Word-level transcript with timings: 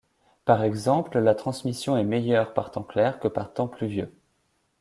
Par 0.45 0.63
exemple 0.63 1.19
la 1.19 1.35
transmission 1.35 1.95
est 1.95 2.03
meilleure 2.03 2.55
par 2.55 2.71
temps 2.71 2.81
clair 2.81 3.19
que 3.19 3.27
par 3.27 3.53
temps 3.53 3.67
pluvieux. 3.67 4.11